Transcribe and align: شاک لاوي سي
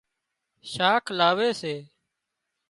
شاک 0.71 1.05
لاوي 1.17 1.49
سي 1.61 1.75